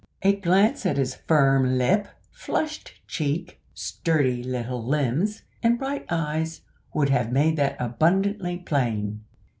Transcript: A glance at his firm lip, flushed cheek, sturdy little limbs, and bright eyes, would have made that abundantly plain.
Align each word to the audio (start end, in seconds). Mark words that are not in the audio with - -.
A 0.23 0.35
glance 0.35 0.83
at 0.87 0.97
his 0.97 1.13
firm 1.13 1.77
lip, 1.77 2.07
flushed 2.31 2.95
cheek, 3.07 3.61
sturdy 3.75 4.41
little 4.43 4.83
limbs, 4.83 5.43
and 5.61 5.77
bright 5.77 6.07
eyes, 6.09 6.61
would 6.91 7.09
have 7.09 7.31
made 7.31 7.55
that 7.57 7.75
abundantly 7.79 8.57
plain. 8.57 9.21